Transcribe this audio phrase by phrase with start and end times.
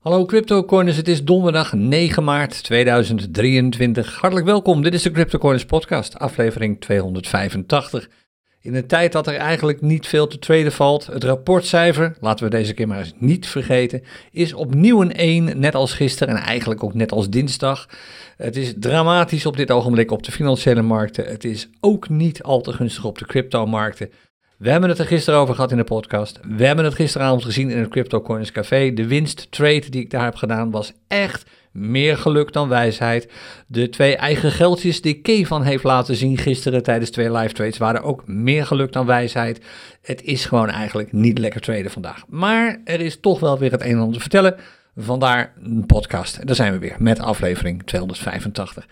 [0.00, 4.20] Hallo CryptoCoiners, het is donderdag 9 maart 2023.
[4.20, 8.08] Hartelijk welkom, dit is de CryptoCoiners podcast, aflevering 285.
[8.60, 12.50] In een tijd dat er eigenlijk niet veel te traden valt, het rapportcijfer, laten we
[12.50, 16.84] deze keer maar eens niet vergeten, is opnieuw een 1, net als gisteren en eigenlijk
[16.84, 17.88] ook net als dinsdag.
[18.36, 21.26] Het is dramatisch op dit ogenblik op de financiële markten.
[21.26, 24.10] Het is ook niet al te gunstig op de cryptomarkten.
[24.60, 26.40] We hebben het er gisteren over gehad in de podcast.
[26.56, 28.92] We hebben het gisteravond gezien in het Crypto Coins Café.
[28.92, 33.32] De winsttrade die ik daar heb gedaan was echt meer geluk dan wijsheid.
[33.66, 38.02] De twee eigen geldjes die Kevan heeft laten zien gisteren tijdens twee live trades waren
[38.02, 39.60] ook meer geluk dan wijsheid.
[40.02, 42.24] Het is gewoon eigenlijk niet lekker traden vandaag.
[42.28, 44.56] Maar er is toch wel weer het een en ander te vertellen.
[44.96, 46.46] Vandaar een podcast.
[46.46, 48.86] Daar zijn we weer met aflevering 285.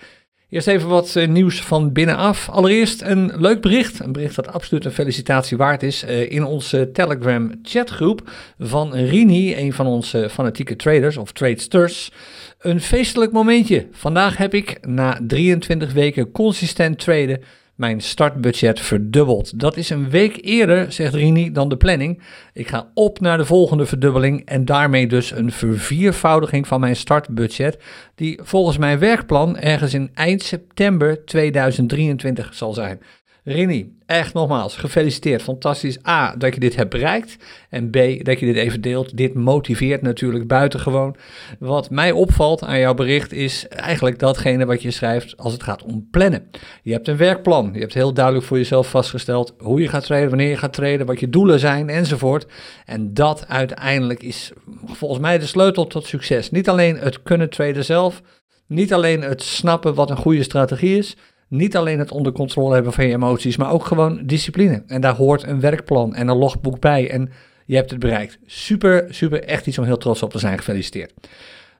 [0.50, 2.48] Eerst even wat eh, nieuws van binnenaf.
[2.48, 4.00] Allereerst een leuk bericht.
[4.00, 6.04] Een bericht dat absoluut een felicitatie waard is.
[6.04, 12.10] Uh, in onze Telegram chatgroep van Rini, een van onze fanatieke traders of tradesters.
[12.58, 13.86] Een feestelijk momentje.
[13.92, 17.42] Vandaag heb ik na 23 weken consistent traden
[17.78, 19.60] mijn startbudget verdubbeld.
[19.60, 22.22] Dat is een week eerder, zegt Rini, dan de planning.
[22.52, 27.78] Ik ga op naar de volgende verdubbeling en daarmee dus een verviervoudiging van mijn startbudget,
[28.14, 33.00] die volgens mijn werkplan ergens in eind september 2023 zal zijn.
[33.48, 35.42] Rini, echt nogmaals, gefeliciteerd.
[35.42, 36.06] Fantastisch.
[36.06, 37.36] A, dat je dit hebt bereikt.
[37.70, 39.16] En B, dat je dit even deelt.
[39.16, 41.16] Dit motiveert natuurlijk buitengewoon.
[41.58, 45.82] Wat mij opvalt aan jouw bericht is eigenlijk datgene wat je schrijft als het gaat
[45.82, 46.50] om plannen.
[46.82, 47.70] Je hebt een werkplan.
[47.72, 51.06] Je hebt heel duidelijk voor jezelf vastgesteld hoe je gaat treden, wanneer je gaat treden,
[51.06, 52.46] wat je doelen zijn enzovoort.
[52.84, 54.52] En dat uiteindelijk is
[54.84, 56.50] volgens mij de sleutel tot succes.
[56.50, 58.22] Niet alleen het kunnen traden zelf,
[58.66, 61.16] niet alleen het snappen wat een goede strategie is
[61.48, 64.82] niet alleen het onder controle hebben van je emoties, maar ook gewoon discipline.
[64.86, 67.10] En daar hoort een werkplan en een logboek bij.
[67.10, 67.30] En
[67.66, 68.38] je hebt het bereikt.
[68.46, 70.58] Super, super, echt iets om heel trots op te zijn.
[70.58, 71.12] Gefeliciteerd.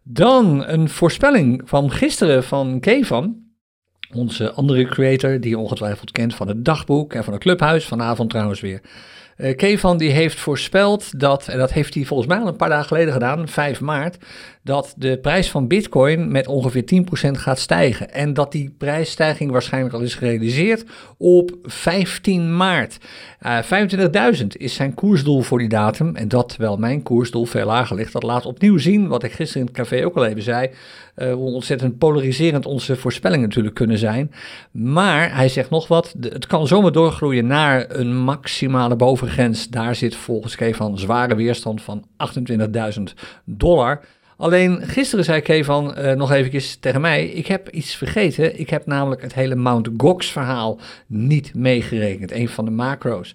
[0.02, 3.46] Dan een voorspelling van gisteren van Kevan.
[4.14, 7.84] Onze andere creator, die je ongetwijfeld kent van het dagboek en van het clubhuis.
[7.84, 8.80] Vanavond trouwens weer.
[9.38, 12.68] Uh, Kevan die heeft voorspeld dat, en dat heeft hij volgens mij al een paar
[12.68, 14.18] dagen geleden gedaan, 5 maart,
[14.68, 18.12] dat de prijs van Bitcoin met ongeveer 10% gaat stijgen.
[18.12, 20.84] En dat die prijsstijging waarschijnlijk al is gerealiseerd
[21.16, 22.98] op 15 maart.
[23.46, 26.16] Uh, eh, 25.000 is zijn koersdoel voor die datum.
[26.16, 28.12] En dat terwijl mijn koersdoel veel lager ligt.
[28.12, 30.70] Dat laat opnieuw zien, wat ik gisteren in het café ook al even zei,
[31.16, 34.32] uh, hoe ontzettend polariserend onze voorspellingen natuurlijk kunnen zijn.
[34.70, 39.68] Maar hij zegt nog wat, het kan zomaar doorgroeien naar een maximale bovengrens.
[39.68, 42.04] Daar zit volgens Kevan zware weerstand van
[42.98, 43.02] 28.000
[43.44, 44.00] dollar.
[44.38, 48.60] Alleen gisteren zei Kevan uh, nog eventjes tegen mij, ik heb iets vergeten.
[48.60, 53.34] Ik heb namelijk het hele Mount Gox verhaal niet meegerekend, een van de macro's.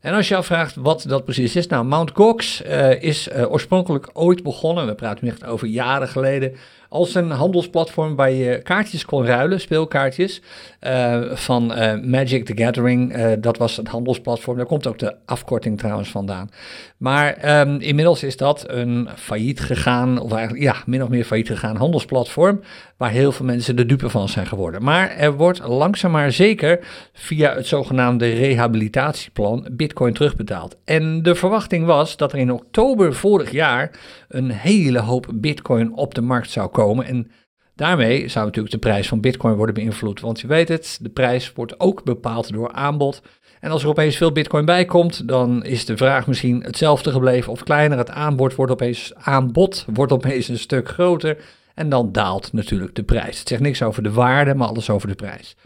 [0.00, 4.10] En als je afvraagt wat dat precies is, nou Mount Gox uh, is uh, oorspronkelijk
[4.12, 6.52] ooit begonnen, we praten nu echt over jaren geleden,
[6.88, 10.42] als een handelsplatform waar je kaartjes kon ruilen, speelkaartjes,
[10.80, 11.66] uh, van
[12.04, 13.34] Magic the Gathering.
[13.34, 14.56] Dat was het handelsplatform.
[14.56, 16.50] Daar komt ook de afkorting trouwens vandaan.
[16.96, 21.48] Maar um, inmiddels is dat een failliet gegaan, of eigenlijk ja, min of meer failliet
[21.48, 22.60] gegaan handelsplatform,
[23.00, 24.82] waar heel veel mensen de dupe van zijn geworden.
[24.82, 26.78] Maar er wordt langzaam maar zeker
[27.12, 30.76] via het zogenaamde rehabilitatieplan Bitcoin terugbetaald.
[30.84, 33.90] En de verwachting was dat er in oktober vorig jaar
[34.28, 37.04] een hele hoop Bitcoin op de markt zou komen.
[37.04, 37.30] En
[37.74, 40.20] daarmee zou natuurlijk de prijs van Bitcoin worden beïnvloed.
[40.20, 43.22] Want je weet het, de prijs wordt ook bepaald door aanbod.
[43.60, 47.52] En als er opeens veel Bitcoin bij komt, dan is de vraag misschien hetzelfde gebleven
[47.52, 47.98] of kleiner.
[47.98, 51.36] Het aanbod wordt opeens, aanbod wordt opeens een stuk groter.
[51.80, 53.38] En dan daalt natuurlijk de prijs.
[53.38, 55.56] Het zegt niks over de waarde, maar alles over de prijs.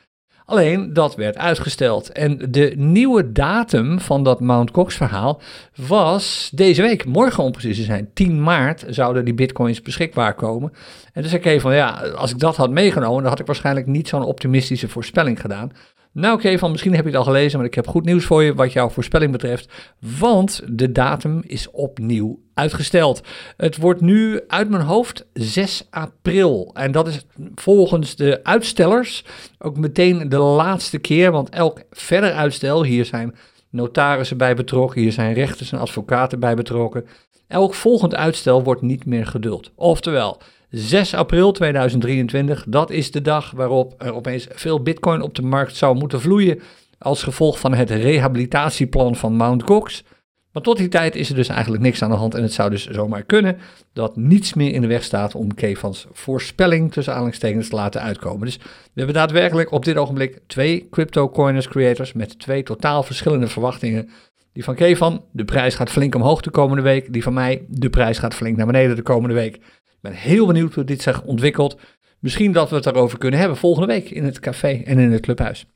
[0.44, 2.12] Alleen dat werd uitgesteld.
[2.12, 5.40] En de nieuwe datum van dat Mount Gox verhaal
[5.74, 10.72] was deze week, morgen om precies te zijn, 10 maart, zouden die bitcoins beschikbaar komen.
[11.12, 13.86] En dus ik even van ja, als ik dat had meegenomen, dan had ik waarschijnlijk
[13.86, 15.72] niet zo'n optimistische voorspelling gedaan.
[16.14, 18.42] Nou oké, van misschien heb je het al gelezen, maar ik heb goed nieuws voor
[18.42, 19.72] je wat jouw voorspelling betreft.
[20.18, 23.20] Want de datum is opnieuw uitgesteld.
[23.56, 26.70] Het wordt nu uit mijn hoofd 6 april.
[26.74, 29.24] En dat is volgens de uitstellers
[29.58, 31.30] ook meteen de laatste keer.
[31.32, 33.34] Want elk verder uitstel, hier zijn
[33.70, 37.06] notarissen bij betrokken, hier zijn rechters en advocaten bij betrokken.
[37.48, 39.70] Elk volgend uitstel wordt niet meer geduld.
[39.74, 40.40] Oftewel,
[40.76, 45.76] 6 april 2023, dat is de dag waarop er opeens veel bitcoin op de markt
[45.76, 46.60] zou moeten vloeien
[46.98, 49.62] als gevolg van het rehabilitatieplan van Mt.
[49.62, 50.04] Gox.
[50.52, 52.70] Maar tot die tijd is er dus eigenlijk niks aan de hand en het zou
[52.70, 53.56] dus zomaar kunnen
[53.92, 58.46] dat niets meer in de weg staat om Kevans voorspelling tussen aanhalingstekens te laten uitkomen.
[58.46, 63.46] Dus we hebben daadwerkelijk op dit ogenblik twee crypto coiners creators met twee totaal verschillende
[63.48, 64.10] verwachtingen
[64.52, 67.12] Die van Kevan, de prijs gaat flink omhoog de komende week.
[67.12, 69.60] Die van mij, de prijs gaat flink naar beneden de komende week.
[70.04, 71.76] Ben heel benieuwd hoe dit zich ontwikkelt.
[72.18, 75.20] Misschien dat we het daarover kunnen hebben volgende week in het café en in het
[75.20, 75.66] clubhuis.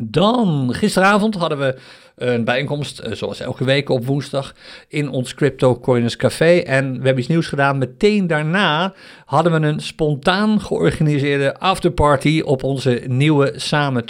[0.00, 1.78] Dan, gisteravond hadden we
[2.16, 4.54] een bijeenkomst, eh, zoals elke week op woensdag,
[4.88, 6.58] in ons Crypto Coiners Café.
[6.58, 7.78] En we hebben iets nieuws gedaan.
[7.78, 14.04] Meteen daarna hadden we een spontaan georganiseerde afterparty op onze nieuwe samen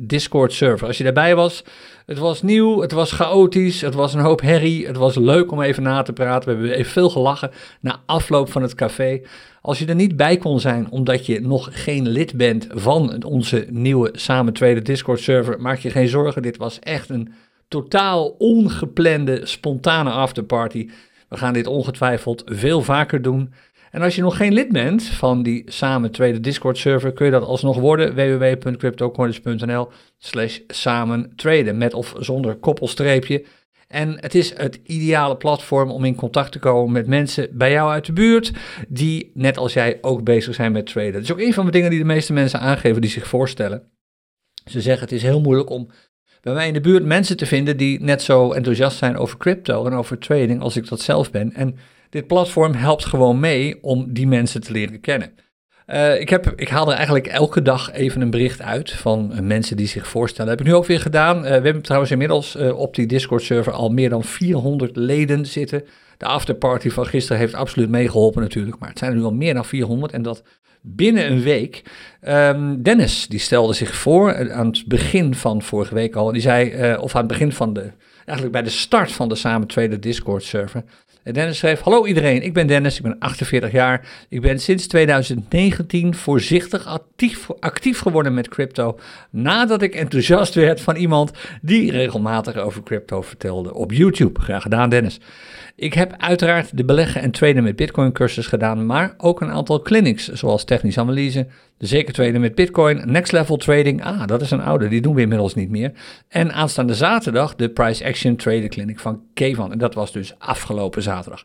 [0.00, 0.86] Discord server.
[0.86, 1.64] Als je daarbij was,
[2.06, 4.86] het was nieuw, het was chaotisch, het was een hoop herrie.
[4.86, 6.48] Het was leuk om even na te praten.
[6.48, 7.50] We hebben even veel gelachen
[7.80, 9.20] na afloop van het café.
[9.60, 13.66] Als je er niet bij kon zijn omdat je nog geen lid bent van onze
[13.70, 16.42] nieuwe samen tweede Discord server, maak je geen zorgen.
[16.42, 17.32] Dit was echt een
[17.68, 20.88] totaal ongeplande, spontane afterparty.
[21.28, 23.52] We gaan dit ongetwijfeld veel vaker doen.
[23.92, 27.32] En als je nog geen lid bent van die samen tweede Discord server, kun je
[27.32, 28.14] dat alsnog worden.
[28.14, 33.44] www.cryptocoins.nl slash samen traden met of zonder koppelstreepje.
[33.88, 37.90] En het is het ideale platform om in contact te komen met mensen bij jou
[37.90, 38.52] uit de buurt,
[38.88, 41.12] die net als jij ook bezig zijn met traden.
[41.12, 43.82] Dat is ook een van de dingen die de meeste mensen aangeven die zich voorstellen.
[44.64, 45.88] Ze zeggen het is heel moeilijk om
[46.40, 49.86] bij mij in de buurt mensen te vinden die net zo enthousiast zijn over crypto
[49.86, 51.52] en over trading als ik dat zelf ben.
[51.54, 51.76] En
[52.12, 55.32] dit platform helpt gewoon mee om die mensen te leren kennen.
[55.86, 59.38] Uh, ik, heb, ik haal er eigenlijk elke dag even een bericht uit van uh,
[59.40, 60.50] mensen die zich voorstellen.
[60.50, 61.36] Heb ik nu ook weer gedaan.
[61.36, 65.84] Uh, we hebben trouwens inmiddels op die Discord-server al meer dan 400 leden zitten.
[66.16, 69.54] De afterparty van gisteren heeft absoluut meegeholpen natuurlijk, maar het zijn er nu al meer
[69.54, 70.42] dan 400 en dat
[70.82, 71.82] binnen een week.
[72.28, 76.32] Um, Dennis, die stelde zich voor aan het begin van vorige week al.
[76.32, 77.92] Die zei, of aan het begin van de,
[78.24, 80.84] eigenlijk bij de start van de samen tweede Discord-server.
[81.22, 84.08] En Dennis schreef: Hallo iedereen, ik ben Dennis, ik ben 48 jaar.
[84.28, 86.86] Ik ben sinds 2019 voorzichtig
[87.60, 88.98] actief geworden met crypto.
[89.30, 91.30] Nadat ik enthousiast werd van iemand
[91.60, 94.40] die regelmatig over crypto vertelde op YouTube.
[94.40, 95.20] Graag gedaan, Dennis.
[95.76, 99.82] Ik heb uiteraard de beleggen en traden met Bitcoin cursus gedaan, maar ook een aantal
[99.82, 101.46] clinics, zoals technische analyse,
[101.78, 105.14] de zeker traden met Bitcoin, Next Level Trading, ah, dat is een oude, die doen
[105.14, 105.92] we inmiddels niet meer.
[106.28, 109.72] En aanstaande zaterdag de Price Action Trader Clinic van Kevan.
[109.72, 111.44] En dat was dus afgelopen zaterdag.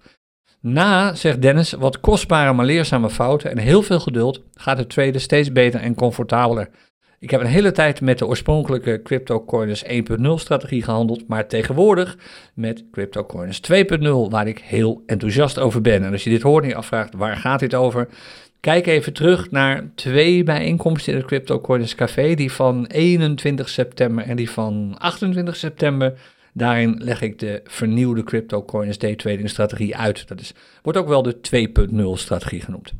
[0.61, 5.21] Na, zegt Dennis, wat kostbare maar leerzame fouten en heel veel geduld, gaat het traden
[5.21, 6.69] steeds beter en comfortabeler.
[7.19, 9.91] Ik heb een hele tijd met de oorspronkelijke CryptoCoiners 1.0
[10.35, 12.17] strategie gehandeld, maar tegenwoordig
[12.53, 16.03] met CryptoCoiners 2.0, waar ik heel enthousiast over ben.
[16.03, 18.07] En als je dit hoort en je afvraagt waar gaat dit over,
[18.59, 24.35] kijk even terug naar twee bijeenkomsten in het CryptoCoiners Café, die van 21 september en
[24.35, 26.13] die van 28 september.
[26.53, 30.27] Daarin leg ik de vernieuwde CryptoCoiners day trading strategie uit.
[30.27, 31.37] Dat is, wordt ook wel de
[31.89, 32.93] 2.0 strategie genoemd.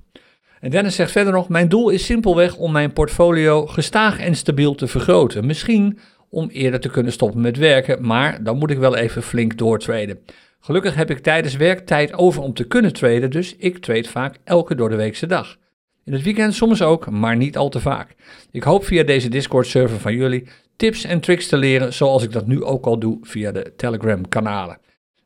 [0.59, 4.75] En Dennis zegt verder nog: Mijn doel is simpelweg om mijn portfolio gestaag en stabiel
[4.75, 5.45] te vergroten.
[5.45, 5.99] Misschien
[6.29, 10.19] om eerder te kunnen stoppen met werken, maar dan moet ik wel even flink doortraden.
[10.59, 14.75] Gelukkig heb ik tijdens werktijd over om te kunnen traden, dus ik trade vaak elke
[14.75, 15.57] door de weekse dag.
[16.05, 18.15] In het weekend soms ook, maar niet al te vaak.
[18.51, 22.47] Ik hoop via deze Discord-server van jullie tips en tricks te leren, zoals ik dat
[22.47, 24.77] nu ook al doe via de Telegram-kanalen.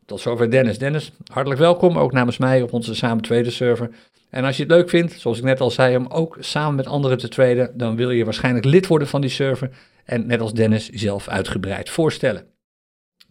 [0.05, 0.77] Tot zover Dennis.
[0.77, 3.89] Dennis, hartelijk welkom, ook namens mij op onze Samen Tweede server.
[4.31, 6.87] En als je het leuk vindt, zoals ik net al zei, om ook samen met
[6.87, 9.69] anderen te traden, dan wil je waarschijnlijk lid worden van die server
[10.05, 12.45] en net als Dennis zelf uitgebreid voorstellen.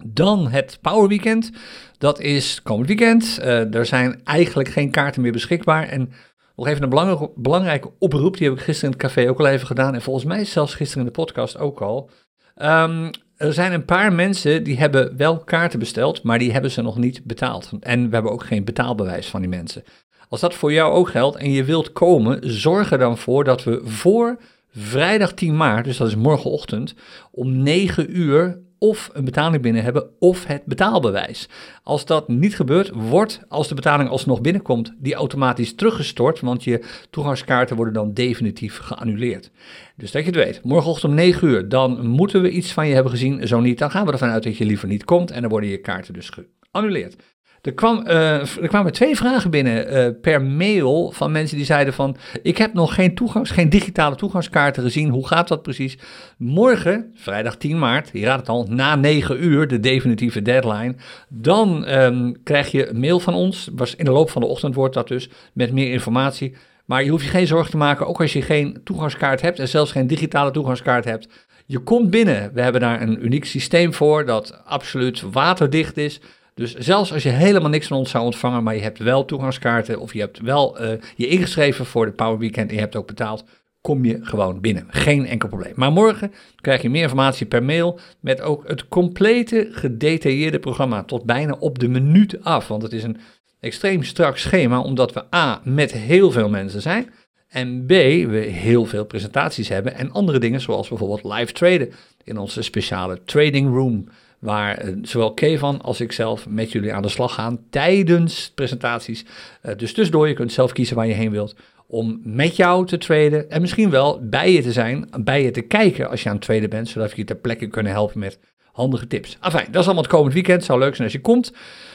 [0.04, 1.50] Dan het Power Weekend.
[1.98, 3.38] Dat is komend weekend.
[3.40, 5.88] Uh, er zijn eigenlijk geen kaarten meer beschikbaar.
[5.88, 6.12] En
[6.56, 8.36] nog even een belangrijke, oproep.
[8.36, 9.94] Die heb ik gisteren in het café ook al even gedaan.
[9.94, 12.10] En volgens mij zelfs gisteren in de podcast ook al.
[12.56, 16.82] Um, er zijn een paar mensen die hebben wel kaarten besteld, maar die hebben ze
[16.82, 17.70] nog niet betaald.
[17.80, 19.84] En we hebben ook geen betaalbewijs van die mensen.
[20.30, 23.64] Als dat voor jou ook geldt en je wilt komen, zorg er dan voor dat
[23.64, 26.94] we voor vrijdag 10 maart, dus dat is morgenochtend,
[27.30, 31.48] om 9 uur of een betaling binnen hebben of het betaalbewijs.
[31.82, 36.84] Als dat niet gebeurt, wordt als de betaling alsnog binnenkomt, die automatisch teruggestort, want je
[37.10, 39.50] toegangskaarten worden dan definitief geannuleerd.
[39.96, 42.94] Dus dat je het weet, morgenochtend om 9 uur, dan moeten we iets van je
[42.94, 43.48] hebben gezien.
[43.48, 45.70] Zo niet, dan gaan we ervan uit dat je liever niet komt en dan worden
[45.70, 46.30] je kaarten dus
[46.70, 47.16] geannuleerd.
[47.62, 52.16] Er, uh, er kwamen twee vragen binnen uh, per mail van mensen die zeiden van...
[52.42, 55.98] ik heb nog geen, toegangs, geen digitale toegangskaarten gezien, hoe gaat dat precies?
[56.38, 60.94] Morgen, vrijdag 10 maart, je raadt het al, na 9 uur, de definitieve deadline...
[61.28, 64.74] dan um, krijg je een mail van ons, was in de loop van de ochtend
[64.74, 66.54] wordt dat dus, met meer informatie...
[66.84, 69.68] Maar je hoeft je geen zorgen te maken, ook als je geen toegangskaart hebt en
[69.68, 71.28] zelfs geen digitale toegangskaart hebt.
[71.66, 72.50] Je komt binnen.
[72.54, 76.20] We hebben daar een uniek systeem voor dat absoluut waterdicht is.
[76.60, 80.00] Dus zelfs als je helemaal niks van ons zou ontvangen, maar je hebt wel toegangskaarten
[80.00, 83.06] of je hebt wel uh, je ingeschreven voor de Power Weekend en je hebt ook
[83.06, 83.44] betaald,
[83.80, 84.86] kom je gewoon binnen.
[84.88, 85.72] Geen enkel probleem.
[85.76, 91.24] Maar morgen krijg je meer informatie per mail met ook het complete gedetailleerde programma tot
[91.24, 92.68] bijna op de minuut af.
[92.68, 93.20] Want het is een
[93.60, 97.10] extreem strak schema omdat we A met heel veel mensen zijn
[97.48, 101.92] en B we heel veel presentaties hebben en andere dingen zoals bijvoorbeeld live traden
[102.24, 104.08] in onze speciale trading room
[104.40, 109.24] waar eh, zowel Kevan als ik zelf met jullie aan de slag gaan tijdens presentaties.
[109.62, 111.54] Uh, dus tussendoor, je kunt zelf kiezen waar je heen wilt
[111.86, 115.60] om met jou te traden en misschien wel bij je te zijn, bij je te
[115.60, 118.38] kijken als je aan het traden bent, zodat we je ter plekke kunnen helpen met
[118.72, 119.38] handige tips.
[119.40, 120.64] Enfin, dat is allemaal het komend weekend.
[120.64, 121.52] Zou leuk zijn als je komt.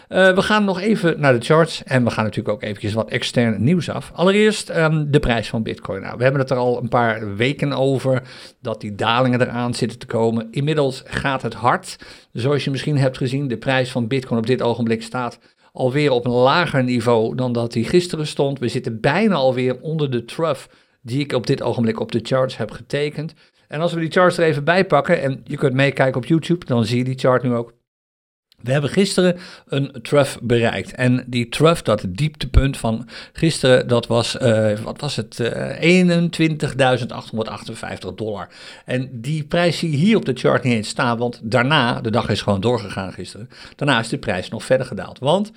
[0.09, 3.09] Uh, we gaan nog even naar de charts en we gaan natuurlijk ook eventjes wat
[3.09, 4.12] extern nieuws af.
[4.13, 6.01] Allereerst um, de prijs van Bitcoin.
[6.01, 8.21] Nou, we hebben het er al een paar weken over
[8.62, 10.47] dat die dalingen eraan zitten te komen.
[10.51, 11.97] Inmiddels gaat het hard.
[12.31, 15.39] Zoals je misschien hebt gezien, de prijs van Bitcoin op dit ogenblik staat
[15.71, 18.59] alweer op een lager niveau dan dat hij gisteren stond.
[18.59, 20.65] We zitten bijna alweer onder de trough
[21.01, 23.33] die ik op dit ogenblik op de charts heb getekend.
[23.67, 26.65] En als we die charts er even bij pakken, en je kunt meekijken op YouTube,
[26.65, 27.74] dan zie je die chart nu ook.
[28.65, 30.95] We hebben gisteren een trough bereikt.
[30.95, 35.81] En die trough, dat dieptepunt van gisteren, dat was, uh, wat was het, uh, eh,
[35.81, 38.48] 21.858 dollar.
[38.86, 42.12] En die prijs zie je hier op de chart niet eens staan, want daarna, de
[42.12, 45.19] dag is gewoon doorgegaan gisteren, daarna is de prijs nog verder gedaald.
[45.19, 45.51] Want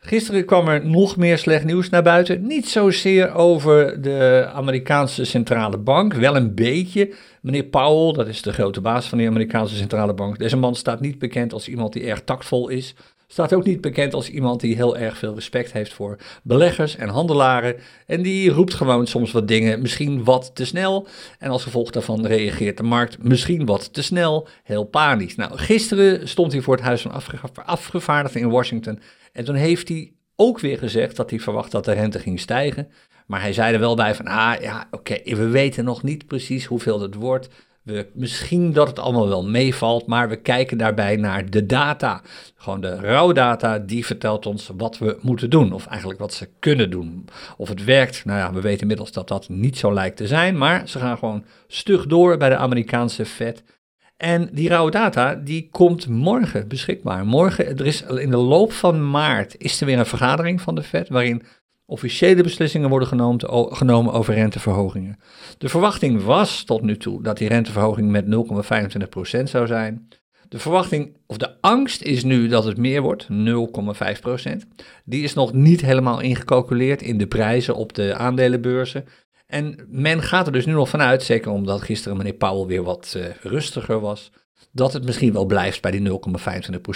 [0.00, 2.46] Gisteren kwam er nog meer slecht nieuws naar buiten.
[2.46, 7.14] Niet zozeer over de Amerikaanse centrale bank, wel een beetje.
[7.40, 10.38] Meneer Powell, dat is de grote baas van de Amerikaanse centrale bank.
[10.38, 12.94] Deze man staat niet bekend als iemand die erg tactvol is.
[13.30, 17.08] Staat ook niet bekend als iemand die heel erg veel respect heeft voor beleggers en
[17.08, 17.76] handelaren.
[18.06, 21.06] En die roept gewoon soms wat dingen, misschien wat te snel.
[21.38, 25.34] En als gevolg daarvan reageert de markt misschien wat te snel, heel panisch.
[25.34, 27.22] Nou, gisteren stond hij voor het Huis van
[27.64, 29.00] Afgevaardigden in Washington.
[29.38, 32.88] En toen heeft hij ook weer gezegd dat hij verwacht dat de rente ging stijgen.
[33.26, 36.64] Maar hij zei er wel bij van, ah ja, oké, we weten nog niet precies
[36.64, 37.48] hoeveel het wordt.
[37.82, 42.22] We, misschien dat het allemaal wel meevalt, maar we kijken daarbij naar de data.
[42.54, 45.72] Gewoon de rouwdata, die vertelt ons wat we moeten doen.
[45.72, 47.28] Of eigenlijk wat ze kunnen doen.
[47.56, 50.58] Of het werkt, nou ja, we weten inmiddels dat dat niet zo lijkt te zijn.
[50.58, 53.62] Maar ze gaan gewoon stug door bij de Amerikaanse Fed.
[54.18, 57.26] En die rauwe data, die komt morgen beschikbaar.
[57.26, 60.82] Morgen, er is in de loop van maart, is er weer een vergadering van de
[60.82, 61.42] Fed, waarin
[61.86, 65.18] officiële beslissingen worden genomen, genomen over renteverhogingen.
[65.58, 68.24] De verwachting was tot nu toe dat die renteverhoging met
[69.38, 70.08] 0,25% zou zijn.
[70.48, 74.66] De verwachting, of de angst is nu dat het meer wordt, 0,5%.
[75.04, 79.04] Die is nog niet helemaal ingecalculeerd in de prijzen op de aandelenbeurzen.
[79.48, 83.14] En men gaat er dus nu nog vanuit, zeker omdat gisteren meneer Powell weer wat
[83.16, 84.30] uh, rustiger was,
[84.72, 86.14] dat het misschien wel blijft bij die 0,25%.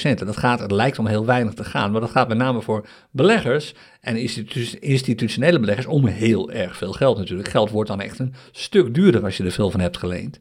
[0.02, 2.62] En dat gaat, het lijkt om heel weinig te gaan, maar dat gaat met name
[2.62, 7.49] voor beleggers en institu institutionele beleggers om heel erg veel geld natuurlijk.
[7.49, 10.40] Geld wordt dan echt een stuk duurder als je er veel van hebt geleend.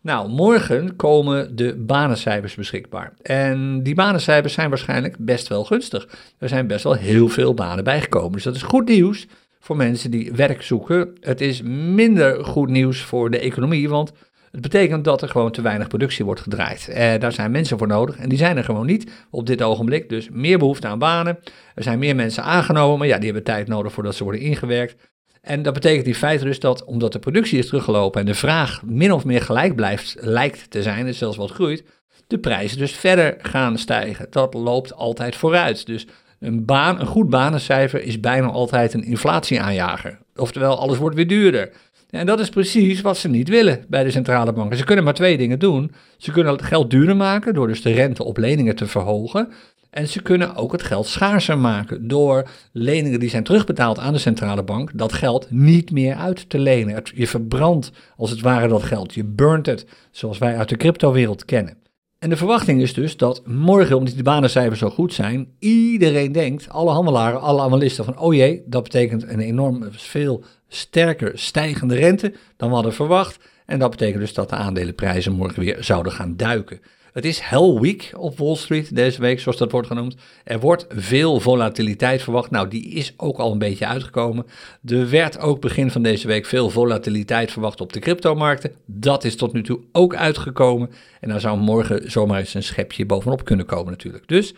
[0.00, 3.14] Nou, morgen komen de banencijfers beschikbaar.
[3.22, 6.08] En die banencijfers zijn waarschijnlijk best wel gunstig.
[6.38, 8.32] Er zijn best wel heel veel banen bijgekomen.
[8.32, 9.26] Dus dat is goed nieuws
[9.68, 11.16] voor mensen die werk zoeken.
[11.20, 14.12] Het is minder goed nieuws voor de economie, want
[14.50, 16.88] het betekent dat er gewoon te weinig productie wordt gedraaid.
[16.88, 20.08] Eh, daar zijn mensen voor nodig en die zijn er gewoon niet op dit ogenblik.
[20.08, 21.38] Dus meer behoefte aan banen.
[21.74, 24.96] Er zijn meer mensen aangenomen, maar ja, die hebben tijd nodig voordat ze worden ingewerkt.
[25.40, 28.82] En dat betekent in feite dus dat omdat de productie is teruggelopen en de vraag
[28.84, 31.84] min of meer gelijk blijft, lijkt te zijn, en zelfs wat groeit,
[32.26, 34.26] de prijzen dus verder gaan stijgen.
[34.30, 35.86] Dat loopt altijd vooruit.
[35.86, 36.06] Dus
[36.40, 40.18] een, baan, een goed banencijfer is bijna altijd een inflatieaanjager.
[40.36, 41.70] Oftewel, alles wordt weer duurder.
[42.10, 44.76] En dat is precies wat ze niet willen bij de centrale banken.
[44.76, 45.92] Ze kunnen maar twee dingen doen.
[46.16, 49.48] Ze kunnen het geld duurder maken door dus de rente op leningen te verhogen.
[49.90, 54.18] En ze kunnen ook het geld schaarser maken door leningen die zijn terugbetaald aan de
[54.18, 57.02] centrale bank, dat geld niet meer uit te lenen.
[57.14, 59.14] Je verbrandt als het ware dat geld.
[59.14, 61.76] Je burnt het, zoals wij uit de cryptowereld kennen.
[62.18, 66.68] En de verwachting is dus dat morgen, omdat die banencijfers zo goed zijn, iedereen denkt,
[66.68, 72.32] alle handelaren, alle analisten, van oh jee, dat betekent een enorm veel sterker stijgende rente
[72.56, 73.38] dan we hadden verwacht.
[73.66, 76.80] En dat betekent dus dat de aandelenprijzen morgen weer zouden gaan duiken.
[77.12, 80.16] Het is Hell Week op Wall Street deze week, zoals dat wordt genoemd.
[80.44, 82.50] Er wordt veel volatiliteit verwacht.
[82.50, 84.46] Nou, die is ook al een beetje uitgekomen.
[84.84, 88.72] Er werd ook begin van deze week veel volatiliteit verwacht op de cryptomarkten.
[88.86, 90.90] Dat is tot nu toe ook uitgekomen.
[91.20, 94.28] En daar zou morgen zomaar eens een schepje bovenop kunnen komen natuurlijk.
[94.28, 94.54] Dus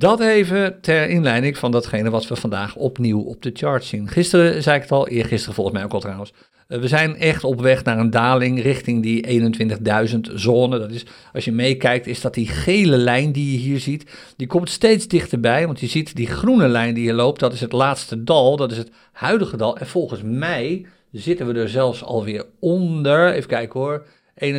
[0.00, 4.08] dat even ter inleiding van datgene wat we vandaag opnieuw op de chart zien.
[4.08, 6.32] Gisteren zei ik het al, eergisteren volgens mij ook al trouwens.
[6.68, 10.78] Eh, we zijn echt op weg naar een daling richting die 21.000 zone.
[10.78, 14.46] Dat is, als je meekijkt, is dat die gele lijn die je hier ziet, die
[14.46, 15.66] komt steeds dichterbij.
[15.66, 18.70] Want je ziet die groene lijn die hier loopt, dat is het laatste dal, dat
[18.70, 19.76] is het huidige dal.
[19.76, 23.32] En volgens mij zitten we er zelfs alweer onder.
[23.32, 24.06] Even kijken hoor.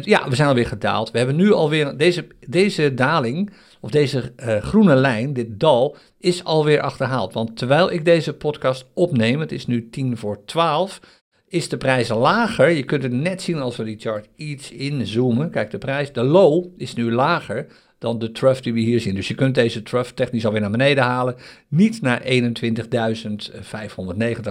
[0.01, 1.11] Ja, we zijn alweer gedaald.
[1.11, 3.51] We hebben nu alweer deze, deze daling,
[3.81, 7.33] of deze uh, groene lijn, dit dal, is alweer achterhaald.
[7.33, 10.99] Want terwijl ik deze podcast opneem, het is nu tien voor twaalf,
[11.47, 12.69] is de prijs lager.
[12.69, 15.49] Je kunt het net zien als we die chart iets inzoomen.
[15.49, 19.15] Kijk, de prijs, de low is nu lager dan de trough die we hier zien.
[19.15, 21.35] Dus je kunt deze trough technisch alweer naar beneden halen.
[21.67, 22.27] Niet naar 21.590,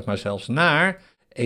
[0.05, 1.03] maar zelfs naar
[1.39, 1.43] 21.534.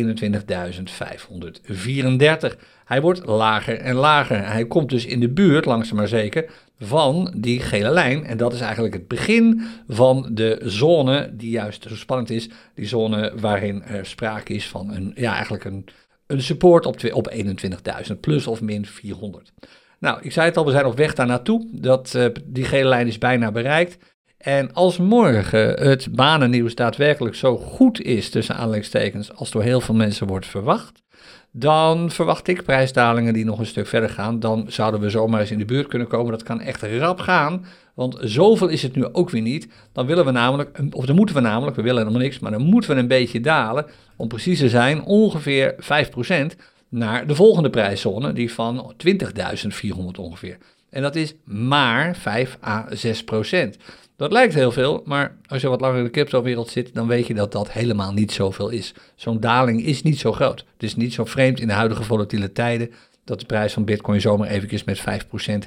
[2.85, 4.47] Hij wordt lager en lager.
[4.47, 8.25] Hij komt dus in de buurt, langzaam maar zeker, van die gele lijn.
[8.25, 12.49] En dat is eigenlijk het begin van de zone die juist zo spannend is.
[12.75, 15.85] Die zone waarin er sprake is van een, ja, eigenlijk een,
[16.27, 19.53] een support op, op 21.000 plus of min 400.
[19.99, 21.69] Nou, ik zei het al, we zijn op weg daar naartoe.
[21.73, 24.14] Dat, uh, die gele lijn is bijna bereikt.
[24.45, 29.95] En als morgen het banennieuws daadwerkelijk zo goed is, tussen aanleidingstekens, als door heel veel
[29.95, 31.03] mensen wordt verwacht,
[31.51, 34.41] dan verwacht ik prijsdalingen die nog een stuk verder gaan.
[34.41, 36.33] Dan zouden we zomaar eens in de buurt kunnen komen.
[36.33, 39.69] Dat kan echt rap gaan, want zoveel is het nu ook weer niet.
[39.93, 42.63] Dan willen we namelijk, of dan moeten we namelijk, we willen helemaal niks, maar dan
[42.63, 43.87] moeten we een beetje dalen,
[44.17, 46.57] om precies te zijn, ongeveer 5%
[46.89, 50.59] naar de volgende prijszone, die van 20.400 ongeveer.
[50.91, 53.77] En dat is maar 5 à 6 procent.
[54.17, 57.27] Dat lijkt heel veel, maar als je wat langer in de crypto-wereld zit, dan weet
[57.27, 58.95] je dat dat helemaal niet zoveel is.
[59.15, 60.65] Zo'n daling is niet zo groot.
[60.73, 62.91] Het is niet zo vreemd in de huidige volatiele tijden
[63.25, 65.03] dat de prijs van Bitcoin zomaar eventjes met 5%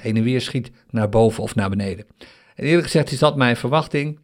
[0.01, 2.05] heen en weer schiet naar boven of naar beneden.
[2.55, 4.19] En eerlijk gezegd is dat mijn verwachting.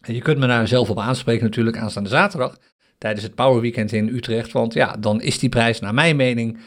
[0.00, 2.58] En je kunt me daar zelf op aanspreken natuurlijk aanstaande zaterdag
[2.98, 4.52] tijdens het Power Weekend in Utrecht.
[4.52, 6.58] Want ja, dan is die prijs naar mijn mening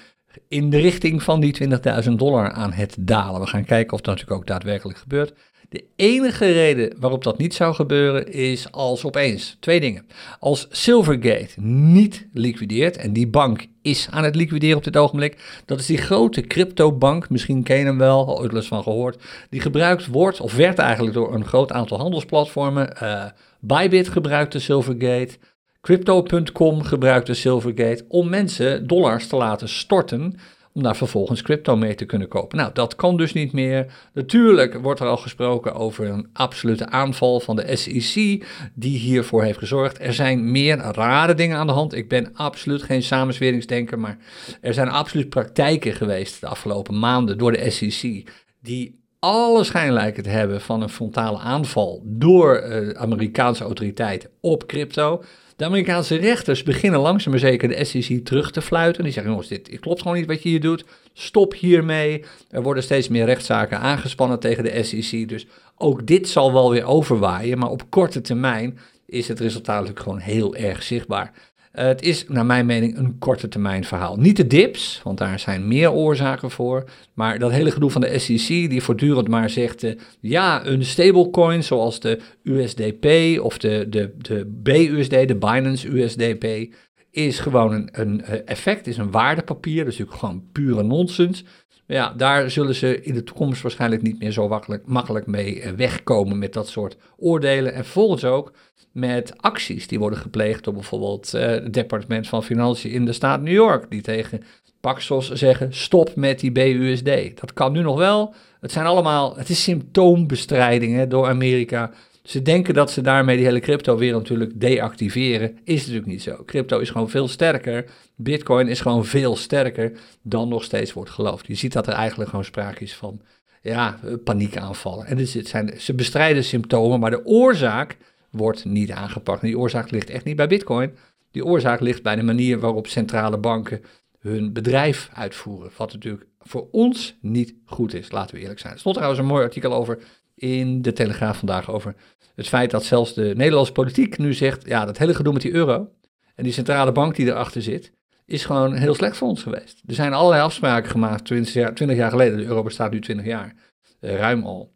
[0.48, 1.70] in de richting van die
[2.04, 3.42] 20.000 dollar aan het dalen.
[3.42, 5.34] We gaan kijken of dat natuurlijk ook daadwerkelijk gebeurt.
[5.76, 10.06] De enige reden waarop dat niet zou gebeuren is als opeens twee dingen.
[10.40, 15.80] Als Silvergate niet liquideert, en die bank is aan het liquideren op dit ogenblik, dat
[15.80, 20.08] is die grote cryptobank, misschien ken je hem wel, al ooit van gehoord, die gebruikt
[20.08, 22.94] wordt, of werd eigenlijk door een groot aantal handelsplatformen.
[23.04, 23.26] Uh,
[23.60, 25.38] Bybit gebruikte Silvergate,
[25.82, 30.40] Crypto.com gebruikte Silvergate om mensen dollars te laten storten
[30.76, 32.58] om daar vervolgens crypto mee te kunnen kopen.
[32.58, 33.86] Nou, dat kan dus niet meer.
[34.14, 39.58] Natuurlijk wordt er al gesproken over een absolute aanval van de SEC die hiervoor heeft
[39.58, 40.00] gezorgd.
[40.00, 41.94] Er zijn meer rare dingen aan de hand.
[41.94, 44.18] Ik ben absoluut geen samensweringsdenker, maar
[44.62, 50.24] er zijn absoluut praktijken geweest de afgelopen maanden door de SEC die alle schijn lijken
[50.24, 55.24] te hebben van een frontale aanval door uh, Amerikaanse autoriteiten op crypto.
[55.56, 59.04] De Amerikaanse rechters beginnen langzaam maar zeker de SEC terug te fluiten.
[59.04, 60.86] Die zeggen, jongens, dit klopt gewoon niet wat je hier doet.
[61.14, 62.24] Stop hiermee.
[62.50, 65.30] Er worden steeds meer rechtszaken aangespannen tegen de SEC.
[65.30, 67.58] Dus ook dit zal wel weer overwaaien.
[67.58, 71.34] Maar op korte termijn is het resultaat natuurlijk gewoon heel erg zichtbaar.
[71.76, 74.16] Eh, het is naar mijn mening een korte termijn verhaal.
[74.16, 76.84] Niet de dips, want daar zijn meer oorzaken voor.
[77.14, 81.64] Maar dat hele gedoe van de SEC, die voortdurend maar zegt: uh, ja, een stablecoin
[81.64, 86.74] zoals de USDP of de, de, de BUSD, de Binance USDP,
[87.12, 89.84] is gewoon een, een eh, effect, is een waardepapier.
[89.84, 91.44] Dat is natuurlijk gewoon pure nonsens.
[91.88, 96.40] Ja, daar zullen ze in de toekomst waarschijnlijk niet meer zo makkelijk, makkelijk mee wegkomen
[96.40, 97.74] met dat soort oordelen.
[97.74, 98.54] En volgens ook
[98.96, 103.42] met acties die worden gepleegd door bijvoorbeeld uh, het departement van Financiën in de staat
[103.42, 104.44] New York, die tegen
[104.80, 107.40] Paxos zeggen stop met die BUSD.
[107.40, 108.34] Dat kan nu nog wel.
[108.60, 111.92] Het zijn allemaal, het is symptoombestrijding door Amerika.
[112.24, 115.58] Ze denken dat ze daarmee die hele crypto-wereld natuurlijk deactiveren.
[115.64, 116.44] Is natuurlijk niet zo.
[116.46, 117.86] Crypto is gewoon veel sterker.
[118.16, 121.48] Bitcoin is gewoon veel sterker dan nog steeds wordt geloofd.
[121.48, 123.22] Je ziet dat er eigenlijk gewoon sprake is van
[123.62, 125.06] ja, paniekaanvallen.
[125.06, 127.98] En dus zijn, ze bestrijden symptomen, maar de oorzaak
[128.36, 129.42] wordt niet aangepakt.
[129.42, 130.96] die oorzaak ligt echt niet bij Bitcoin.
[131.32, 133.82] Die oorzaak ligt bij de manier waarop centrale banken
[134.20, 135.72] hun bedrijf uitvoeren.
[135.78, 138.74] Wat natuurlijk voor ons niet goed is, laten we eerlijk zijn.
[138.74, 140.00] Er stond trouwens een mooi artikel over
[140.36, 141.96] in de Telegraaf vandaag over
[142.36, 145.54] het feit dat zelfs de Nederlandse politiek nu zegt, ja, dat hele gedoe met die
[145.54, 145.92] euro
[146.36, 147.92] en die centrale bank die erachter zit,
[148.26, 149.82] is gewoon heel slecht voor ons geweest.
[149.86, 153.26] Er zijn allerlei afspraken gemaakt 20 jaar, 20 jaar geleden, de euro bestaat nu 20
[153.26, 153.56] jaar,
[154.02, 154.74] uh, ruim al.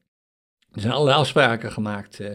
[0.72, 2.30] Er zijn allerlei afspraken gemaakt uh,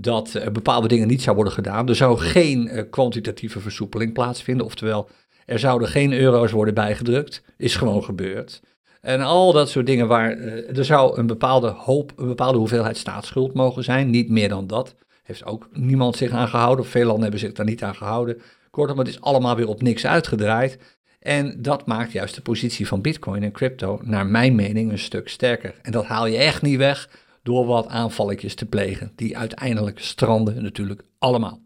[0.00, 1.88] dat er bepaalde dingen niet zou worden gedaan.
[1.88, 5.08] Er zou geen uh, kwantitatieve versoepeling plaatsvinden, oftewel
[5.46, 8.62] er zouden geen euro's worden bijgedrukt, is gewoon gebeurd.
[9.00, 12.96] En al dat soort dingen waar uh, er zou een bepaalde hoop, een bepaalde hoeveelheid
[12.96, 14.94] staatsschuld mogen zijn, niet meer dan dat.
[15.22, 18.40] Heeft ook niemand zich aan gehouden, veel landen hebben zich daar niet aan gehouden.
[18.70, 20.78] Kortom, het is allemaal weer op niks uitgedraaid.
[21.20, 25.28] En dat maakt juist de positie van Bitcoin en crypto, naar mijn mening, een stuk
[25.28, 25.74] sterker.
[25.82, 27.08] En dat haal je echt niet weg
[27.50, 31.60] door wat aanvalletjes te plegen, die uiteindelijk stranden natuurlijk allemaal.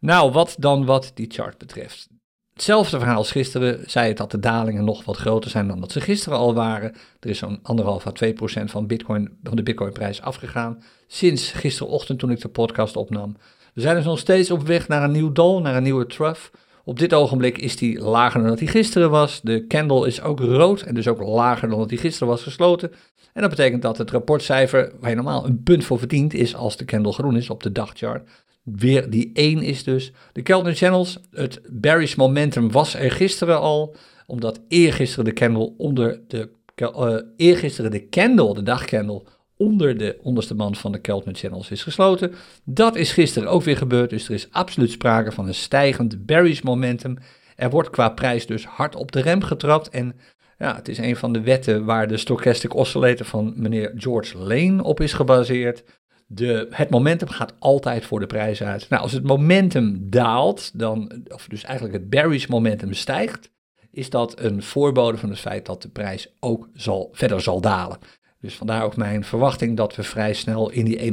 [0.00, 2.08] Nou, wat dan wat die chart betreft.
[2.52, 5.92] Hetzelfde verhaal als gisteren, zei het dat de dalingen nog wat groter zijn dan dat
[5.92, 6.94] ze gisteren al waren.
[7.20, 12.18] Er is zo'n anderhalf à 2 procent van, Bitcoin, van de Bitcoinprijs afgegaan sinds gisterochtend
[12.18, 13.36] toen ik de podcast opnam.
[13.74, 16.40] We zijn dus nog steeds op weg naar een nieuw dal, naar een nieuwe trough.
[16.88, 19.40] Op dit ogenblik is die lager dan dat die gisteren was.
[19.42, 22.92] De candle is ook rood en dus ook lager dan dat die gisteren was gesloten.
[23.32, 26.76] En dat betekent dat het rapportcijfer, waar je normaal een punt voor verdient, is als
[26.76, 28.28] de candle groen is op de dagchart.
[28.62, 30.12] Weer die 1 is dus.
[30.32, 33.94] De Keltner Channels, het bearish momentum was er gisteren al,
[34.26, 39.22] omdat eergisteren de candle onder de, uh, eergisteren de candle, de dagcandle,
[39.58, 42.34] onder de onderste band van de Keltner Channels is gesloten.
[42.64, 46.60] Dat is gisteren ook weer gebeurd, dus er is absoluut sprake van een stijgend bearish
[46.60, 47.18] momentum.
[47.56, 50.14] Er wordt qua prijs dus hard op de rem getrapt en
[50.58, 54.82] ja, het is een van de wetten waar de stochastic oscillator van meneer George Lane
[54.82, 55.84] op is gebaseerd.
[56.26, 58.88] De, het momentum gaat altijd voor de prijs uit.
[58.88, 63.50] Nou, als het momentum daalt, dan, of dus eigenlijk het bearish momentum stijgt,
[63.90, 67.98] is dat een voorbode van het feit dat de prijs ook zal, verder zal dalen.
[68.40, 71.12] Dus vandaar ook mijn verwachting dat we vrij snel in die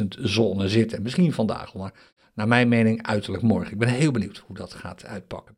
[0.00, 1.02] 21.000 zone zitten.
[1.02, 1.92] Misschien vandaag, maar
[2.34, 3.72] naar mijn mening uiterlijk morgen.
[3.72, 5.56] Ik ben heel benieuwd hoe dat gaat uitpakken.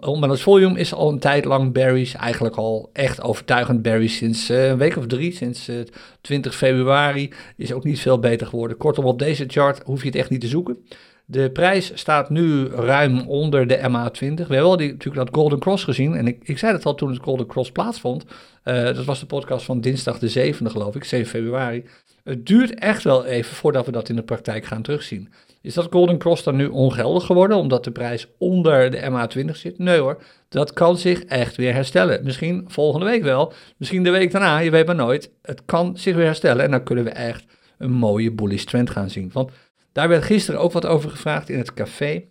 [0.00, 4.68] Onbalance Volume is al een tijd lang berries, eigenlijk al echt overtuigend berries sinds uh,
[4.68, 5.86] een week of drie, sinds uh, eh,
[6.20, 7.32] 20 februari.
[7.56, 8.76] Is ook niet veel beter geworden.
[8.76, 10.84] Kortom, op deze chart hoef je het echt niet te zoeken.
[11.26, 14.18] De prijs staat nu ruim onder de MA20.
[14.18, 16.14] We hebben wel die, natuurlijk dat Golden Cross gezien.
[16.14, 18.24] En ik, ik zei het al toen het Golden Cross plaatsvond.
[18.64, 21.84] Uh, dat was de podcast van dinsdag de 7e, geloof ik, 7 februari.
[22.24, 25.32] Het duurt echt wel even voordat we dat in de praktijk gaan terugzien.
[25.62, 29.78] Is dat Golden Cross dan nu ongeldig geworden omdat de prijs onder de MA20 zit?
[29.78, 32.24] Nee hoor, dat kan zich echt weer herstellen.
[32.24, 35.30] Misschien volgende week wel, misschien de week daarna, je weet maar nooit.
[35.42, 37.44] Het kan zich weer herstellen en dan kunnen we echt
[37.78, 39.30] een mooie bullish trend gaan zien.
[39.32, 39.50] Want
[39.94, 42.24] daar werd gisteren ook wat over gevraagd in het café.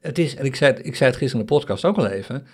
[0.00, 2.06] Het is, en ik zei, het, ik zei het gisteren in de podcast ook al
[2.06, 2.46] even,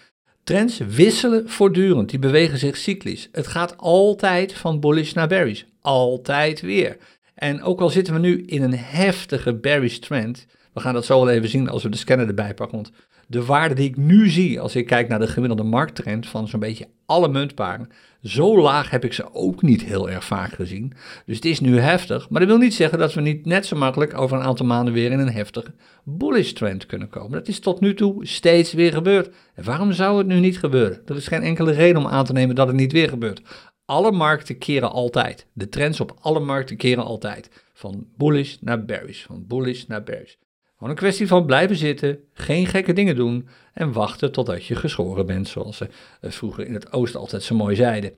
[0.45, 3.29] trends wisselen voortdurend, die bewegen zich cyclisch.
[3.33, 6.97] Het gaat altijd van bullish naar bearish, altijd weer.
[7.35, 11.25] En ook al zitten we nu in een heftige bearish trend, we gaan dat zo
[11.25, 12.93] wel even zien als we de scanner erbij pakken, want
[13.31, 16.61] de waarde die ik nu zie als ik kijk naar de gemiddelde markttrend van zo'n
[16.61, 17.89] beetje alle muntparen,
[18.23, 20.93] zo laag heb ik ze ook niet heel erg vaak gezien.
[21.27, 23.77] Dus het is nu heftig, maar dat wil niet zeggen dat we niet net zo
[23.77, 27.33] makkelijk over een aantal maanden weer in een heftige bullish trend kunnen komen.
[27.33, 29.35] Dat is tot nu toe steeds weer gebeurd.
[29.55, 31.01] En waarom zou het nu niet gebeuren?
[31.07, 33.43] Er is geen enkele reden om aan te nemen dat het niet weer gebeurt.
[33.85, 35.47] Alle markten keren altijd.
[35.53, 37.65] De trends op alle markten keren altijd.
[37.73, 40.35] Van bullish naar bearish, van bullish naar bearish.
[40.79, 45.27] Gewoon een kwestie van blijven zitten, geen gekke dingen doen en wachten totdat je geschoren
[45.27, 45.89] bent, zoals ze
[46.21, 48.13] eh, vroeger in het oosten altijd zo mooi zeiden.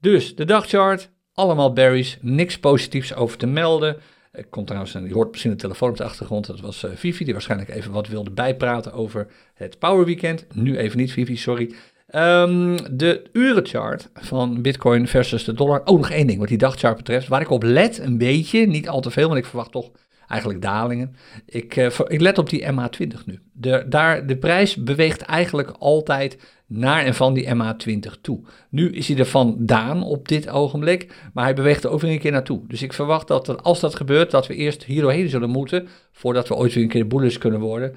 [0.00, 3.96] Dus de dagchart, allemaal berries, niks positiefs over te melden.
[4.32, 7.32] Er komt trouwens, je hoort misschien de telefoon op de achtergrond, dat was Vivi, die
[7.32, 10.46] waarschijnlijk even wat wilde bijpraten over het Power Weekend.
[10.54, 11.74] Nu even niet, Vivi, sorry.
[12.14, 15.82] Um, de urenchart van Bitcoin versus de dollar.
[15.84, 18.88] Oh, nog één ding wat die dagchart betreft, waar ik op let een beetje, niet
[18.88, 19.90] al te veel, want ik verwacht toch
[20.28, 21.16] eigenlijk dalingen.
[21.46, 23.40] Ik, uh, ik let op die MA20 nu.
[23.52, 28.40] De, daar, de prijs beweegt eigenlijk altijd naar en van die MA20 toe.
[28.68, 32.18] Nu is hij er vandaan op dit ogenblik, maar hij beweegt er ook weer een
[32.18, 32.60] keer naartoe.
[32.68, 36.48] Dus ik verwacht dat als dat gebeurt, dat we eerst hier doorheen zullen moeten, voordat
[36.48, 37.94] we ooit weer een keer bullish kunnen worden.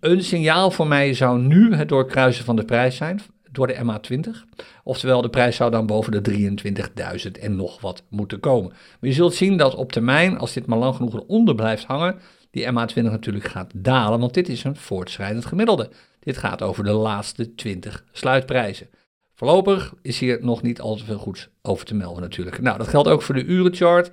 [0.00, 3.20] Een signaal voor mij zou nu het doorkruisen van de prijs zijn,
[3.52, 4.30] door de MA20.
[4.84, 6.52] Oftewel, de prijs zou dan boven de
[7.26, 8.70] 23.000 en nog wat moeten komen.
[8.70, 12.18] Maar je zult zien dat op termijn, als dit maar lang genoeg eronder blijft hangen,
[12.50, 15.90] die MA20 natuurlijk gaat dalen, want dit is een voortschrijdend gemiddelde.
[16.20, 18.88] Dit gaat over de laatste 20 sluitprijzen.
[19.34, 22.60] Voorlopig is hier nog niet al te veel goeds over te melden natuurlijk.
[22.60, 24.10] Nou, dat geldt ook voor de urenchart.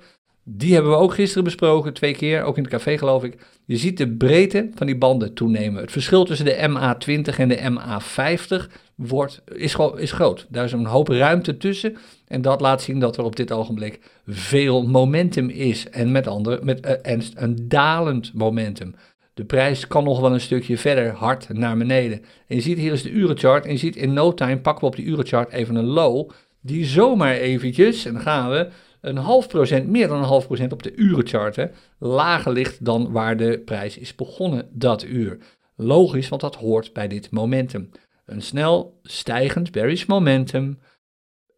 [0.50, 3.38] Die hebben we ook gisteren besproken, twee keer, ook in het café geloof ik.
[3.64, 5.80] Je ziet de breedte van die banden toenemen.
[5.80, 10.46] Het verschil tussen de MA20 en de MA50 wordt, is, is groot.
[10.48, 11.96] Daar is een hoop ruimte tussen.
[12.26, 15.90] En dat laat zien dat er op dit ogenblik veel momentum is.
[15.90, 18.94] En met andere, met, en een dalend momentum.
[19.34, 22.22] De prijs kan nog wel een stukje verder hard naar beneden.
[22.46, 23.64] En je ziet hier is de urenchart.
[23.64, 26.30] En je ziet in no time pakken we op die urenchart even een low.
[26.60, 28.68] Die zomaar eventjes, en dan gaan we,
[29.00, 33.36] een half procent, meer dan een half procent op de urenchart, lager ligt dan waar
[33.36, 35.38] de prijs is begonnen dat uur.
[35.76, 37.90] Logisch, want dat hoort bij dit momentum.
[38.24, 40.78] Een snel stijgend bearish momentum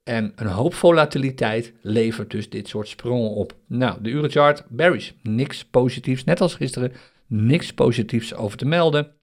[0.02, 3.56] en een hoop volatiliteit levert dus dit soort sprongen op.
[3.66, 6.92] Nou, de urenchart, bearish, niks positiefs, net als gisteren,
[7.26, 9.14] niks positiefs over te melden.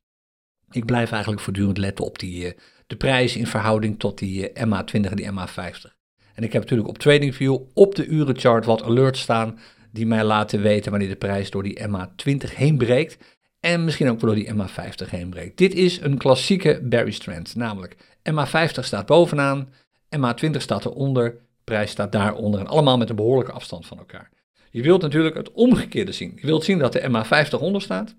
[0.71, 2.51] Ik blijf eigenlijk voortdurend letten op die, uh,
[2.88, 5.96] de prijs in verhouding tot die uh, MA20 en die MA50.
[6.38, 9.60] En ik heb natuurlijk op TradingView op de urenchart wat alerts staan
[9.91, 13.17] die mij laten weten wanneer de prijs door die MA20 heen breekt.
[13.60, 15.58] En misschien ook door die MA50 heen breekt.
[15.58, 17.56] Dit is een klassieke bearish trend.
[17.56, 17.95] Namelijk
[18.32, 19.69] MA50 staat bovenaan,
[20.17, 22.60] MA20 staat eronder, prijs staat daaronder.
[22.60, 24.30] En allemaal met een behoorlijke afstand van elkaar.
[24.69, 26.34] Je wilt natuurlijk het omgekeerde zien.
[26.36, 28.15] Je wilt zien dat de MA50 onder staat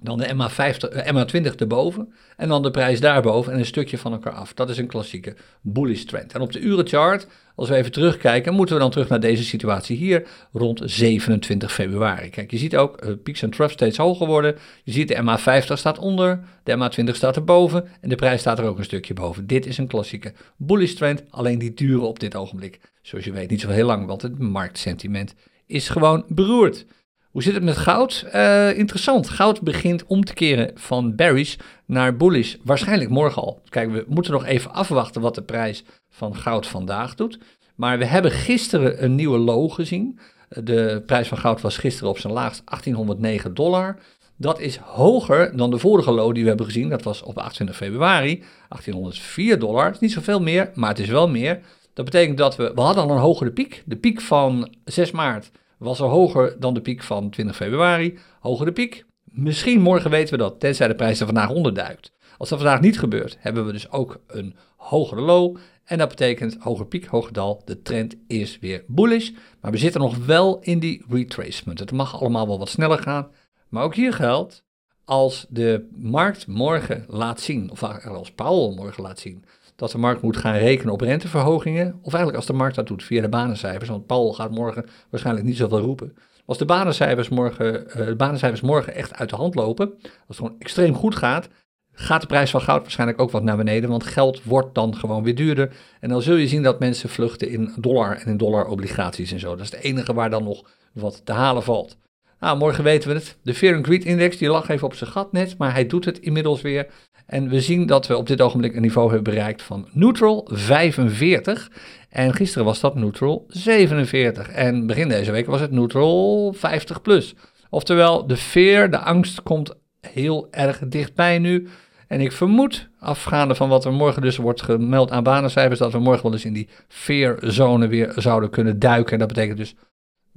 [0.00, 4.12] dan de MA50, eh, MA20 erboven en dan de prijs daarboven en een stukje van
[4.12, 4.54] elkaar af.
[4.54, 6.32] Dat is een klassieke bullish trend.
[6.32, 9.96] En op de urenchart, als we even terugkijken, moeten we dan terug naar deze situatie
[9.96, 12.30] hier rond 27 februari.
[12.30, 14.56] Kijk, je ziet ook uh, peaks en troughs steeds hoger worden.
[14.84, 18.64] Je ziet de MA50 staat onder, de MA20 staat erboven en de prijs staat er
[18.64, 19.46] ook een stukje boven.
[19.46, 23.50] Dit is een klassieke bullish trend, alleen die duren op dit ogenblik, zoals je weet,
[23.50, 25.34] niet zo heel lang, want het marktsentiment
[25.66, 26.86] is gewoon beroerd.
[27.30, 28.26] Hoe zit het met goud?
[28.34, 29.28] Uh, interessant.
[29.28, 32.54] Goud begint om te keren van bearish naar bullish.
[32.64, 33.62] Waarschijnlijk morgen al.
[33.68, 37.38] Kijk, we moeten nog even afwachten wat de prijs van goud vandaag doet.
[37.74, 40.18] Maar we hebben gisteren een nieuwe low gezien.
[40.48, 43.98] De prijs van goud was gisteren op zijn laagst 1809 dollar.
[44.36, 46.88] Dat is hoger dan de vorige low die we hebben gezien.
[46.88, 49.90] Dat was op 28 februari, 1804 dollar.
[49.90, 51.60] Is niet zoveel meer, maar het is wel meer.
[51.94, 53.82] Dat betekent dat we, we hadden al een hogere piek.
[53.86, 58.18] De piek van 6 maart was er hoger dan de piek van 20 februari.
[58.40, 59.04] Hoger de piek.
[59.24, 62.12] Misschien morgen weten we dat, tenzij de prijs er vandaag onderduikt.
[62.38, 65.56] Als dat vandaag niet gebeurt, hebben we dus ook een hogere low.
[65.84, 67.62] En dat betekent hoger piek, hoger dal.
[67.64, 69.30] De trend is weer bullish.
[69.60, 71.78] Maar we zitten nog wel in die retracement.
[71.78, 73.30] Het mag allemaal wel wat sneller gaan.
[73.68, 74.64] Maar ook hier geldt,
[75.04, 79.44] als de markt morgen laat zien, of als Powell morgen laat zien,
[79.78, 81.98] dat de markt moet gaan rekenen op renteverhogingen.
[82.02, 83.88] Of eigenlijk als de markt dat doet via de banencijfers.
[83.88, 86.16] Want Paul gaat morgen waarschijnlijk niet zoveel roepen.
[86.46, 90.36] Als de banencijfers morgen, uh, de banencijfers morgen echt uit de hand lopen, als het
[90.36, 91.48] gewoon extreem goed gaat,
[91.92, 93.90] gaat de prijs van goud waarschijnlijk ook wat naar beneden.
[93.90, 95.76] Want geld wordt dan gewoon weer duurder.
[96.00, 99.40] En dan zul je zien dat mensen vluchten in dollar en in dollar obligaties en
[99.40, 99.50] zo.
[99.56, 101.96] Dat is het enige waar dan nog wat te halen valt.
[102.40, 103.38] Nou, morgen weten we het.
[103.42, 106.04] De Fear and Greed Index die lag even op zijn gat net, maar hij doet
[106.04, 106.86] het inmiddels weer.
[107.26, 111.70] En we zien dat we op dit ogenblik een niveau hebben bereikt van neutral 45.
[112.08, 114.48] En gisteren was dat neutral 47.
[114.48, 117.34] En begin deze week was het neutral 50 plus.
[117.70, 121.68] Oftewel, de fear, de angst komt heel erg dichtbij nu.
[122.06, 125.98] En ik vermoed, afgaande van wat er morgen dus wordt gemeld aan banencijfers, dat we
[125.98, 129.12] morgen wel eens in die fear-zone weer zouden kunnen duiken.
[129.12, 129.74] En dat betekent dus,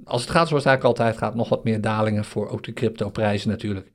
[0.03, 2.73] als het gaat zoals het eigenlijk altijd gaat, nog wat meer dalingen voor ook de
[2.73, 3.91] crypto-prijzen natuurlijk.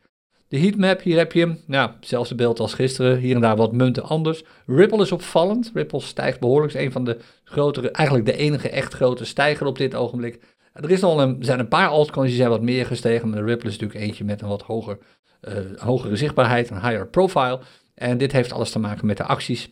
[0.48, 1.56] De heatmap, hier heb je.
[1.66, 3.18] Nou, hetzelfde beeld als gisteren.
[3.18, 4.44] Hier en daar wat munten anders.
[4.66, 5.70] Ripple is opvallend.
[5.74, 6.74] Ripple stijgt behoorlijk.
[6.74, 10.40] is een van de grotere, eigenlijk de enige echt grote stijger op dit ogenblik.
[10.72, 13.28] Er is al een, zijn een paar altcoins die zijn wat meer gestegen.
[13.28, 14.98] Maar de Ripple is natuurlijk eentje met een wat hoger,
[15.48, 17.60] uh, hogere zichtbaarheid, een higher profile.
[17.94, 19.70] En dit heeft alles te maken met de acties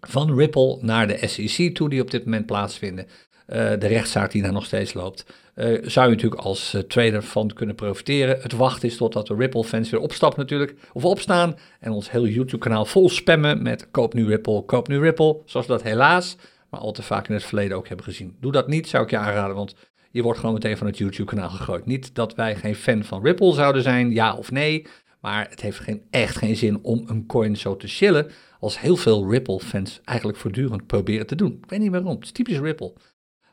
[0.00, 3.06] van Ripple naar de SEC toe die op dit moment plaatsvinden.
[3.52, 5.24] Uh, de rechtszaak die daar nog steeds loopt.
[5.54, 8.38] Uh, zou je natuurlijk als uh, trader van kunnen profiteren.
[8.40, 12.84] Het wachten is totdat de Ripple-fans weer opstappen natuurlijk, of opstaan en ons heel YouTube-kanaal
[12.84, 16.36] vol spammen met koop nu Ripple, koop nu Ripple, zoals we dat helaas,
[16.70, 18.36] maar al te vaak in het verleden ook hebben gezien.
[18.40, 19.74] Doe dat niet, zou ik je aanraden, want
[20.10, 21.86] je wordt gewoon meteen van het YouTube-kanaal gegooid.
[21.86, 24.86] Niet dat wij geen fan van Ripple zouden zijn, ja of nee,
[25.20, 28.96] maar het heeft geen, echt geen zin om een coin zo te chillen als heel
[28.96, 31.58] veel Ripple-fans eigenlijk voortdurend proberen te doen.
[31.62, 32.92] Ik weet niet waarom, het is typisch Ripple.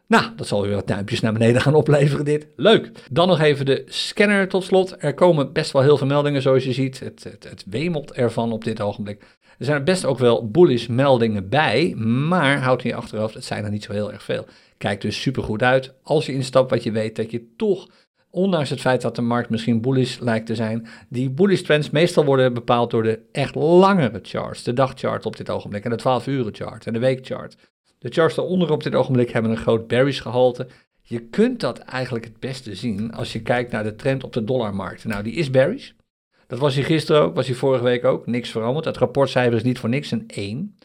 [0.07, 2.47] Nou, dat zal weer wat duimpjes naar beneden gaan opleveren dit.
[2.55, 2.91] Leuk.
[3.11, 4.95] Dan nog even de scanner tot slot.
[4.99, 6.99] Er komen best wel heel veel meldingen zoals je ziet.
[6.99, 9.21] Het, het, het wemelt ervan op dit ogenblik.
[9.57, 13.63] Er zijn best ook wel bullish meldingen bij, maar houd in je achterhoofd, het zijn
[13.63, 14.45] er niet zo heel erg veel.
[14.77, 17.87] Kijk dus super goed uit als je instapt wat je weet dat je toch
[18.29, 22.25] ondanks het feit dat de markt misschien bullish lijkt te zijn, die bullish trends meestal
[22.25, 24.63] worden bepaald door de echt langere charts.
[24.63, 27.55] De dagchart op dit ogenblik en de 12 uren chart en de weekchart.
[27.99, 30.67] De charts daaronder op dit ogenblik hebben een groot bearish gehalte.
[31.01, 34.43] Je kunt dat eigenlijk het beste zien als je kijkt naar de trend op de
[34.43, 35.05] dollarmarkt.
[35.05, 35.91] Nou, die is bearish.
[36.47, 38.25] Dat was hij gisteren ook, was hij vorige week ook.
[38.25, 38.85] Niks veranderd.
[38.85, 40.75] Het rapportcijfer is niet voor niks een 1.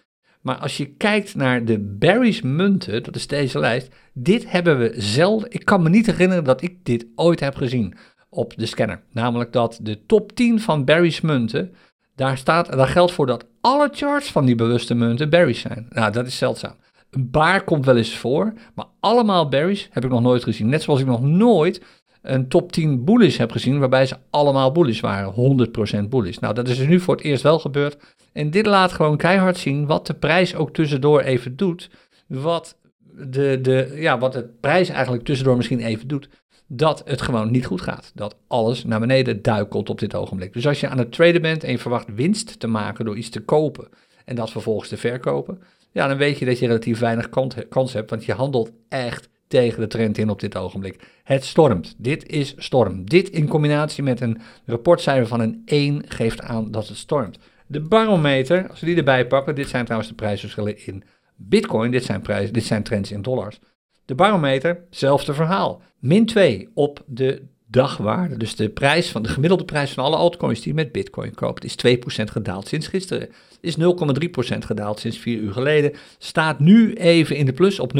[0.41, 4.95] Maar als je kijkt naar de bearish munten, dat is deze lijst, dit hebben we
[4.97, 5.51] zelden.
[5.51, 7.95] Ik kan me niet herinneren dat ik dit ooit heb gezien
[8.29, 9.03] op de scanner.
[9.11, 11.75] Namelijk dat de top 10 van bearish munten,
[12.15, 15.87] daar, staat, daar geldt voor dat alle charts van die bewuste munten bearish zijn.
[15.91, 16.77] Nou, dat is zeldzaam.
[17.13, 20.69] Een baar komt wel eens voor, maar allemaal berries heb ik nog nooit gezien.
[20.69, 21.83] Net zoals ik nog nooit
[22.23, 25.69] een top 10 bullish heb gezien, waarbij ze allemaal bullish waren,
[26.05, 26.37] 100% bullish.
[26.37, 27.97] Nou, dat is dus nu voor het eerst wel gebeurd.
[28.33, 31.91] En dit laat gewoon keihard zien wat de prijs ook tussendoor even doet.
[32.27, 32.77] Wat
[33.15, 36.29] de, de, ja, wat de prijs eigenlijk tussendoor misschien even doet.
[36.67, 38.13] Dat het gewoon niet goed gaat.
[38.15, 40.53] Dat alles naar beneden duikelt op dit ogenblik.
[40.53, 43.29] Dus als je aan het traden bent en je verwacht winst te maken door iets
[43.29, 43.89] te kopen
[44.25, 47.29] en dat vervolgens te verkopen, ja, dan weet je dat je relatief weinig
[47.69, 51.21] kans hebt, want je handelt echt tegen de trend in op dit ogenblik.
[51.23, 51.95] Het stormt.
[51.99, 53.05] Dit is storm.
[53.05, 57.39] Dit in combinatie met een rapportcijfer van een 1 geeft aan dat het stormt.
[57.67, 61.05] De barometer, als we die erbij pakken, dit zijn trouwens de prijsverschillen in
[61.37, 63.59] Bitcoin, dit zijn, prijs, dit zijn trends in dollars.
[64.05, 65.83] De barometer, zelfde verhaal.
[65.99, 67.43] Min 2 op de
[67.73, 71.35] dagwaarde, dus de prijs van de gemiddelde prijs van alle altcoins die je met Bitcoin
[71.35, 73.29] koopt, is 2% gedaald sinds gisteren.
[73.61, 75.93] Is 0,3% gedaald sinds 4 uur geleden.
[76.19, 77.93] Staat nu even in de plus op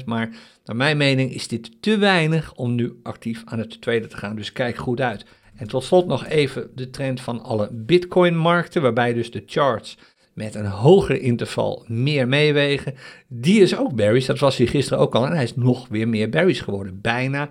[0.00, 0.30] 0,3%, maar
[0.64, 4.36] naar mijn mening is dit te weinig om nu actief aan het tweede te gaan.
[4.36, 5.24] Dus kijk goed uit.
[5.56, 9.98] En tot slot nog even de trend van alle Bitcoin-markten, waarbij dus de charts
[10.38, 12.94] met een hoger interval meer meewegen.
[13.28, 15.26] Die is ook berries, dat was hij gisteren ook al.
[15.26, 17.00] En hij is nog weer meer berries geworden.
[17.00, 17.48] Bijna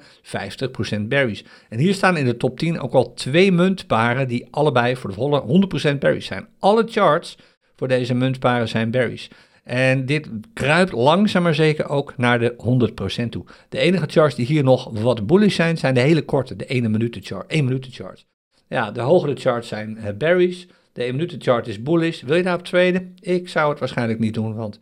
[0.98, 1.44] 50% berries.
[1.70, 5.16] En hier staan in de top 10 ook al twee muntparen die allebei voor de
[5.16, 6.48] volle 100% berries zijn.
[6.60, 7.38] Alle charts
[7.76, 9.30] voor deze muntparen zijn berries.
[9.64, 12.56] En dit kruipt langzaam maar zeker ook naar de
[13.26, 13.46] 100% toe.
[13.70, 16.92] De enige charts die hier nog wat bullish zijn, zijn de hele korte, de 1
[16.92, 18.26] minuten chart, 1 minuten charts.
[18.68, 20.68] Ja, de hogere charts zijn uh, berries.
[20.98, 22.22] De 1 minuten chart is bullish.
[22.22, 23.16] Wil je daarop traden?
[23.20, 24.80] Ik zou het waarschijnlijk niet doen, want...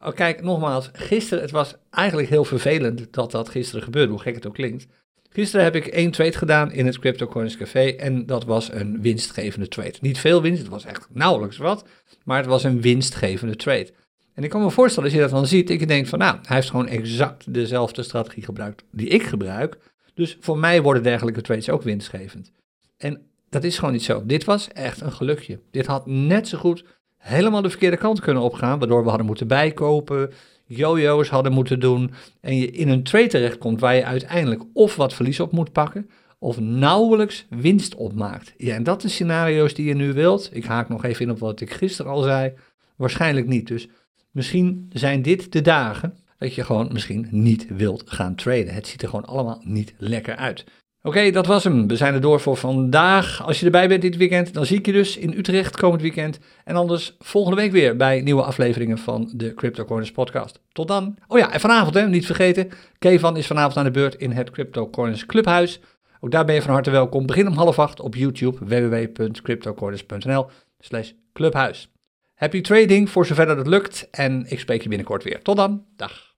[0.00, 4.34] Oh, kijk, nogmaals, gisteren, het was eigenlijk heel vervelend dat dat gisteren gebeurde, hoe gek
[4.34, 4.86] het ook klinkt.
[5.30, 9.68] Gisteren heb ik één trade gedaan in het CryptoCoins Café en dat was een winstgevende
[9.68, 9.94] trade.
[10.00, 11.88] Niet veel winst, het was echt nauwelijks wat,
[12.24, 13.92] maar het was een winstgevende trade.
[14.34, 16.56] En ik kan me voorstellen, als je dat dan ziet, ik denk van nou, hij
[16.56, 19.78] heeft gewoon exact dezelfde strategie gebruikt die ik gebruik.
[20.14, 22.52] Dus voor mij worden dergelijke trades ook winstgevend.
[22.96, 24.26] En dat is gewoon niet zo.
[24.26, 25.60] Dit was echt een gelukje.
[25.70, 26.84] Dit had net zo goed
[27.18, 30.32] helemaal de verkeerde kant kunnen opgaan, waardoor we hadden moeten bijkopen,
[30.66, 35.14] jojo's hadden moeten doen en je in een trade terechtkomt waar je uiteindelijk of wat
[35.14, 38.54] verlies op moet pakken, of nauwelijks winst opmaakt.
[38.56, 40.50] Ja, en dat zijn scenario's die je nu wilt.
[40.52, 42.52] Ik haak nog even in op wat ik gisteren al zei.
[42.96, 43.66] Waarschijnlijk niet.
[43.66, 43.88] Dus
[44.30, 48.74] misschien zijn dit de dagen dat je gewoon misschien niet wilt gaan traden.
[48.74, 50.64] Het ziet er gewoon allemaal niet lekker uit.
[51.06, 51.88] Oké, dat was hem.
[51.88, 53.42] We zijn er door voor vandaag.
[53.46, 56.38] Als je erbij bent dit weekend, dan zie ik je dus in Utrecht komend weekend.
[56.64, 60.60] En anders volgende week weer bij nieuwe afleveringen van de Crypto Corners podcast.
[60.72, 61.16] Tot dan.
[61.26, 64.50] Oh ja, en vanavond, hè, niet vergeten, Kevan is vanavond aan de beurt in het
[64.50, 65.80] Crypto Corners Clubhuis.
[66.20, 67.26] Ook daar ben je van harte welkom.
[67.26, 70.46] Begin om half acht op YouTube, www.cryptocorners.nl
[70.78, 71.92] slash clubhuis.
[72.34, 75.42] Happy trading voor zover dat het lukt en ik spreek je binnenkort weer.
[75.42, 75.84] Tot dan.
[75.96, 76.33] Dag.